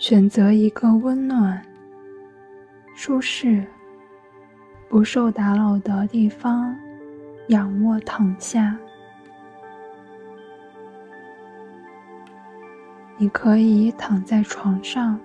[0.00, 1.62] 选择一个温暖、
[2.94, 3.62] 舒适、
[4.88, 6.74] 不受打扰的地方，
[7.48, 8.74] 仰卧躺下。
[13.18, 15.20] 你可以躺在床上，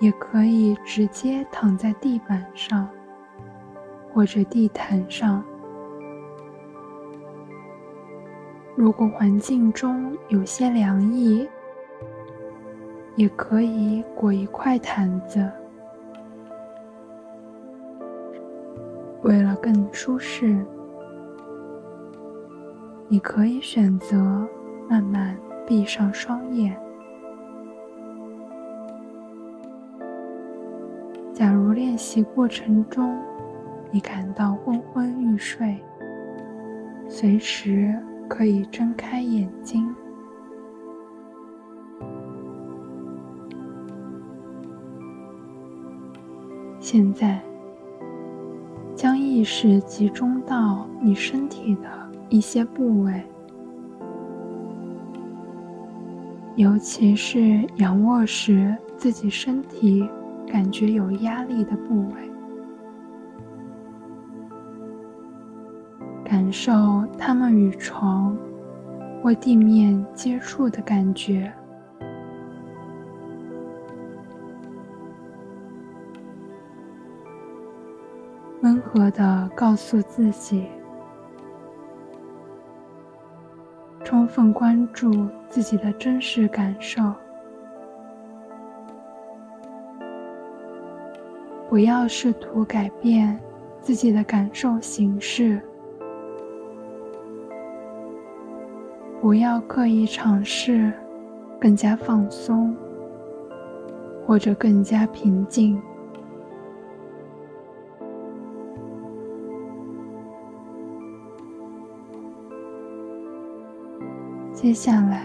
[0.00, 2.88] 也可以直接躺在地板上
[4.14, 5.44] 或者地毯上。
[8.74, 11.46] 如果环境中有些凉意，
[13.18, 15.46] 也可以裹一块毯子。
[19.22, 20.56] 为了更舒适，
[23.08, 24.48] 你可以选择
[24.88, 25.36] 慢慢。
[25.66, 26.74] 闭上双眼。
[31.34, 33.22] 假如练习过程中
[33.90, 35.76] 你感到昏昏欲睡，
[37.06, 37.94] 随时
[38.30, 39.94] 可以睁开眼睛。
[46.90, 47.38] 现在，
[48.94, 51.82] 将意识集中到你身体的
[52.30, 53.22] 一些部位。
[56.56, 60.08] 尤其是仰卧时，自己身体
[60.46, 62.30] 感觉有压力的部位，
[66.24, 66.72] 感受
[67.18, 68.34] 它们与床
[69.22, 71.52] 或地面接触的感觉，
[78.68, 80.66] 温和的告诉自己。
[84.04, 87.02] 充分关注自己的真实感受，
[91.70, 93.40] 不要试图改变
[93.80, 95.58] 自己的感受形式，
[99.18, 100.92] 不要刻意尝试
[101.58, 102.76] 更加放松
[104.26, 105.80] 或者更加平静。
[114.60, 115.24] 接下来，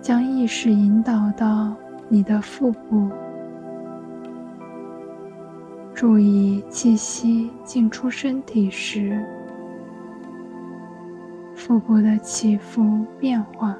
[0.00, 1.76] 将意识引导到
[2.08, 3.10] 你的腹部，
[5.92, 9.22] 注意气息进出身体时，
[11.54, 13.76] 腹部的起伏变化。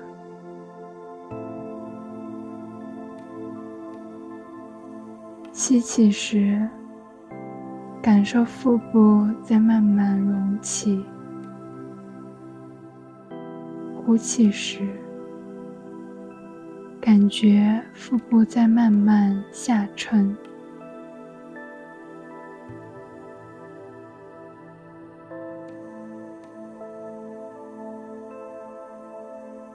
[5.50, 6.68] 吸气时，
[8.02, 11.02] 感受腹部在慢慢隆起。
[14.08, 14.88] 呼气时，
[16.98, 20.34] 感觉腹部在慢慢下沉。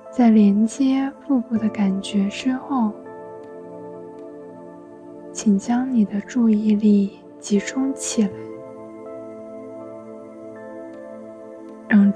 [0.10, 2.92] 在连接腹部的感觉之后，
[5.32, 8.30] 请将你的注意力集中起来。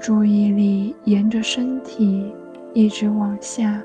[0.00, 2.32] 注意力沿着身体
[2.72, 3.82] 一直往下，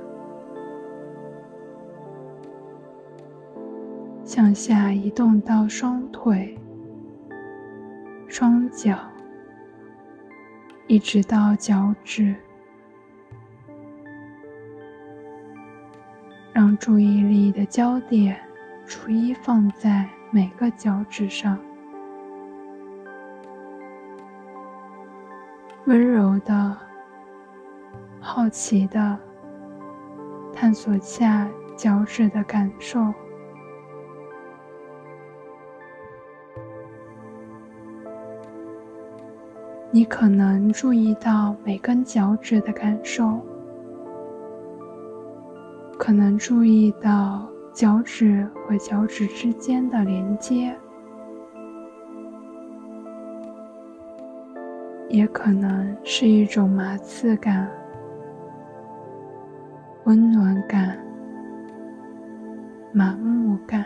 [4.23, 6.57] 向下移动到双腿、
[8.27, 8.97] 双脚，
[10.87, 12.35] 一直到脚趾。
[16.53, 18.39] 让注意力的焦点
[18.85, 21.59] 逐一放在每个脚趾上。
[25.85, 26.77] 温柔的、
[28.21, 29.19] 好奇的
[30.53, 33.13] 探索下脚趾的感受。
[39.91, 43.39] 你可能注意到每根脚趾的感受，
[45.99, 50.75] 可能注意到脚趾和脚趾之间的连接。
[55.13, 57.69] 也可能是一种麻刺感、
[60.05, 60.97] 温暖感、
[62.91, 63.85] 麻木感，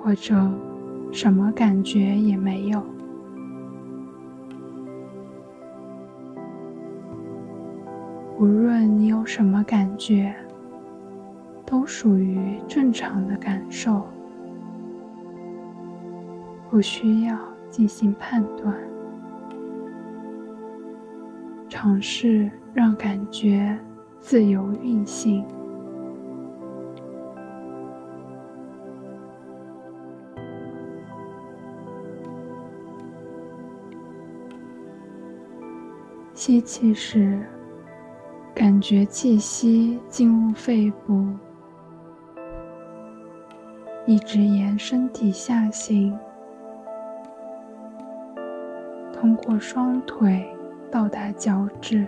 [0.00, 0.48] 或者
[1.10, 2.80] 什么感觉也没有。
[8.38, 10.32] 无论你有什么感觉，
[11.66, 14.06] 都属于正常的感受，
[16.70, 17.36] 不需要。
[17.74, 18.72] 进行判断，
[21.68, 23.76] 尝试让感觉
[24.20, 25.44] 自由运行。
[36.32, 37.44] 吸气时，
[38.54, 41.26] 感觉气息进入肺部，
[44.06, 46.16] 一直沿身体下行，
[49.24, 50.46] 通过双腿
[50.90, 52.06] 到达脚趾。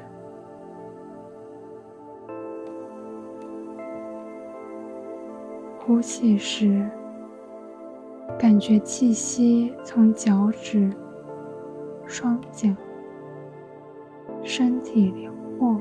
[5.78, 6.86] 呼气时，
[8.38, 10.92] 感觉气息从脚趾、
[12.04, 12.68] 双脚、
[14.42, 15.80] 身体流过，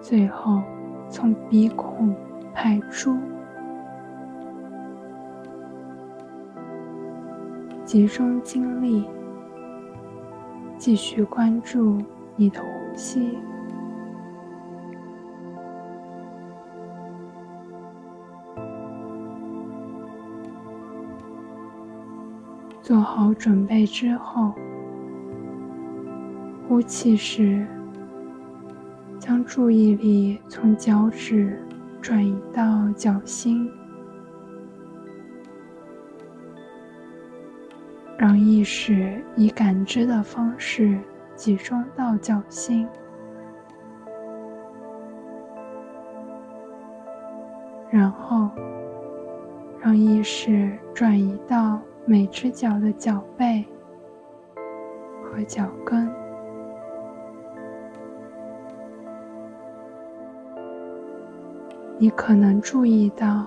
[0.00, 0.62] 最后
[1.10, 2.16] 从鼻孔
[2.54, 3.14] 排出。
[7.94, 9.04] 集中精力，
[10.76, 11.96] 继续关注
[12.34, 13.38] 你的呼吸。
[22.82, 24.52] 做好准备之后，
[26.66, 27.64] 呼气时，
[29.20, 31.64] 将注意力从脚趾
[32.02, 33.70] 转移到脚心，
[38.18, 40.98] 让意识以感知的方式
[41.34, 42.88] 集中到脚心，
[47.90, 48.50] 然后
[49.80, 51.80] 让意识转移到。
[52.06, 53.64] 每只脚的脚背
[55.22, 56.06] 和脚跟，
[61.96, 63.46] 你可能注意到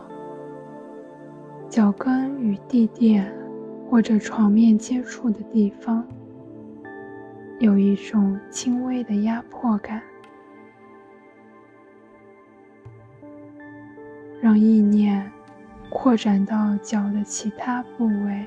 [1.69, 3.31] 脚跟与地垫
[3.89, 6.05] 或者床面接触的地方
[7.59, 10.01] 有一种轻微的压迫感，
[14.41, 15.31] 让意念。
[15.89, 18.45] 扩展到脚的其他部位，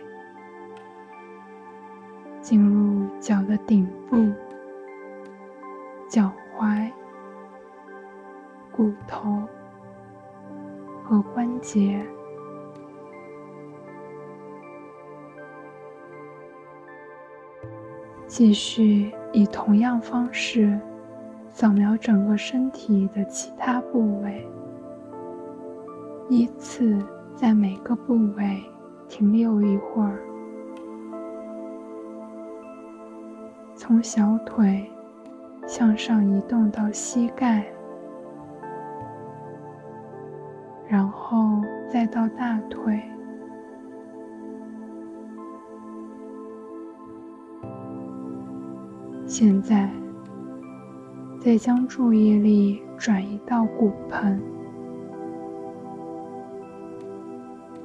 [2.43, 4.31] 进入脚的顶部、
[6.07, 6.91] 脚踝、
[8.71, 9.43] 骨头
[11.03, 12.07] 和关节。
[18.31, 20.79] 继续以同样方式
[21.49, 24.47] 扫描整个身体的其他部位，
[26.29, 26.97] 依次。
[27.37, 28.63] 在每个部位
[29.09, 30.21] 停留一会儿，
[33.75, 34.91] 从小腿
[35.67, 37.65] 向上移动到膝盖，
[40.87, 43.01] 然后再到大腿。
[49.27, 49.89] 现在，
[51.41, 54.41] 再将注意力转移到骨盆。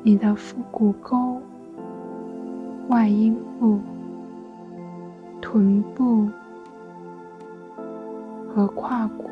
[0.04, 1.42] 你的腹股沟、
[2.90, 3.80] 外阴部、
[5.42, 6.28] 臀部
[8.48, 9.30] 和胯骨，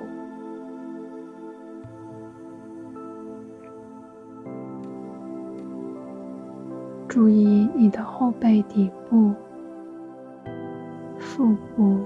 [7.07, 9.33] 注意你的后背底部、
[11.23, 12.03] 腹部、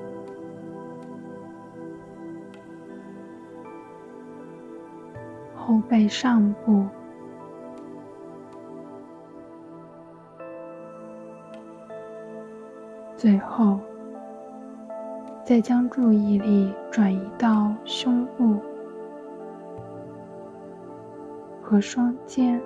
[5.55, 6.85] 后背上部。
[13.15, 13.79] 最后，
[15.43, 18.59] 再将注意力转移到胸部
[21.63, 22.61] 和双肩，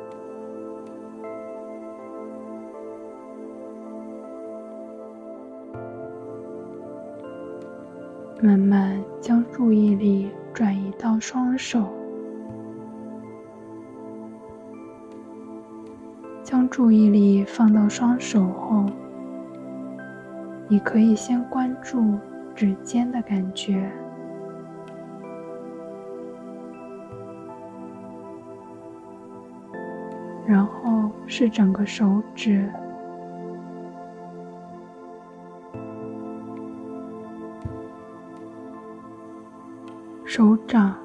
[8.44, 11.94] 慢慢将注意力转移到双手，
[16.42, 18.88] 将注意力放到双手后。
[20.68, 22.18] 你可以先关注
[22.56, 23.92] 指尖的感觉，
[30.48, 32.68] 然后是整个手指、
[40.34, 40.96] 手掌。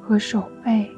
[0.00, 0.88] 和手背，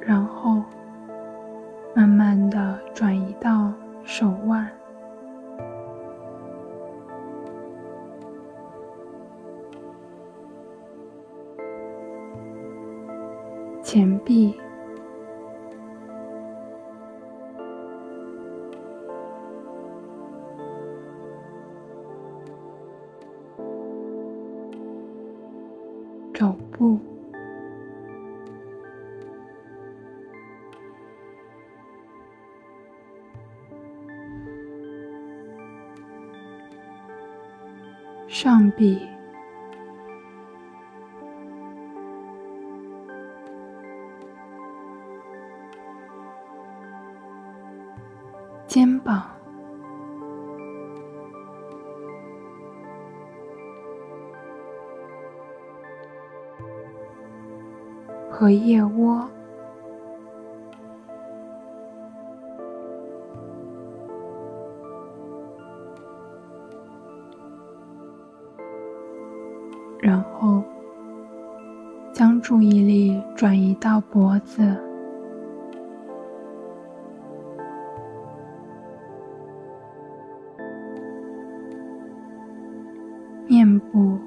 [0.00, 0.62] 然后
[1.94, 2.80] 慢慢的
[26.38, 27.00] 肘部、
[38.28, 39.15] 上臂、
[58.38, 59.26] 和腋窝，
[69.98, 70.62] 然后
[72.12, 74.60] 将注意力转移到脖子、
[83.48, 84.25] 面部。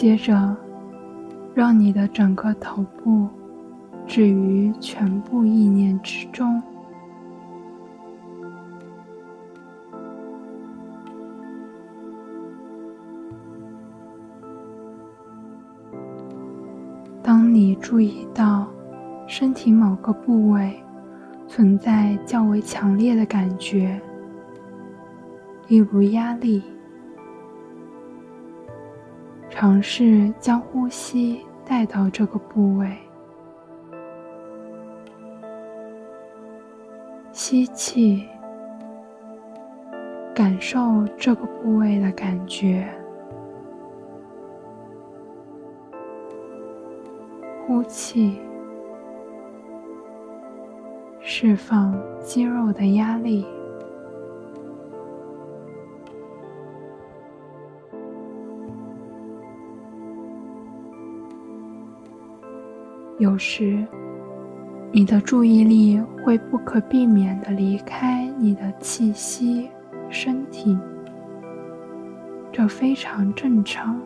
[0.00, 0.56] 接着，
[1.54, 3.28] 让你的整个头部
[4.06, 6.62] 置于全部意念之中。
[17.22, 18.66] 当你注意到
[19.26, 20.82] 身体某个部位
[21.46, 24.00] 存在较为强烈的感觉，
[25.68, 26.62] 例如压力。
[29.60, 32.96] 尝试将呼吸带到这个部位，
[37.30, 38.26] 吸气，
[40.34, 42.86] 感受这个部位的感觉；
[47.66, 48.40] 呼气，
[51.20, 53.44] 释放肌肉的压力。
[63.40, 63.84] 时，
[64.92, 69.70] 你的注意力会不可避免的离开你的气息、
[70.10, 70.78] 身体，
[72.52, 73.98] 这非常正常。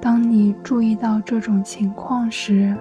[0.00, 2.76] 当你注意到这种情况时，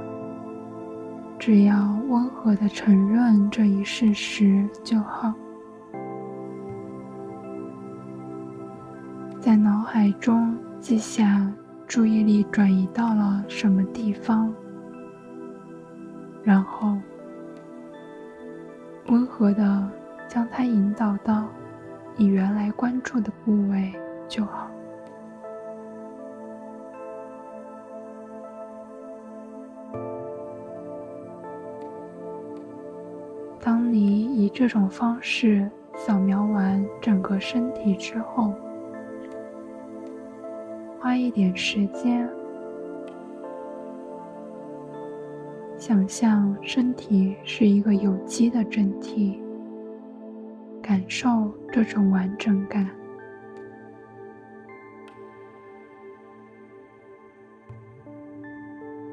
[1.39, 1.75] 只要
[2.07, 5.33] 温和的承认这一事实就好，
[9.39, 10.55] 在脑海中。
[10.81, 11.47] 记下
[11.87, 14.51] 注意力转移到了什么地方，
[16.43, 16.97] 然后
[19.05, 19.87] 温和的
[20.27, 21.47] 将它引导到
[22.15, 23.93] 你原来关注的部位
[24.27, 24.71] 就好。
[33.59, 38.55] 当你以这种方式扫描完整个身体之后，
[41.01, 42.29] 花一点时间，
[45.75, 49.41] 想象身体是一个有机的整体，
[50.79, 52.87] 感受这种完整感。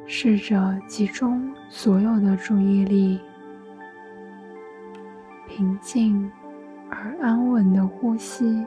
[0.06, 3.18] 试着集中所有的注意力，
[5.46, 6.30] 平静
[6.90, 8.62] 而安稳的呼吸。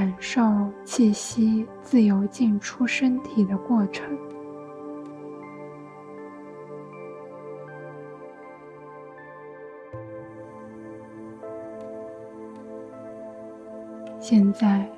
[0.00, 0.42] 感受
[0.82, 4.08] 气息自由进出身体的过程。
[14.18, 14.90] 现在，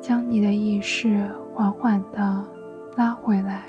[0.00, 2.44] 将你的意识缓缓的
[2.96, 3.62] 拉回来。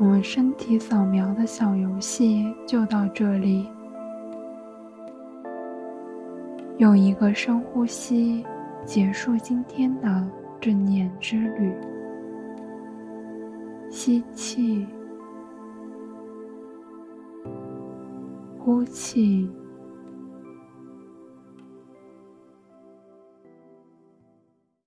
[0.00, 3.68] 我们身体扫描的小游戏就到这里。
[6.82, 8.44] 用一个深呼吸
[8.84, 10.28] 结束今天的
[10.60, 11.72] 正念之旅。
[13.88, 14.84] 吸气，
[18.58, 19.48] 呼气。